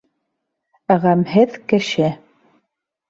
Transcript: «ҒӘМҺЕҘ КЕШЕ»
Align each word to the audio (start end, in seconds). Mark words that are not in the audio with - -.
«ҒӘМҺЕҘ 1.03 1.59
КЕШЕ» 1.73 2.11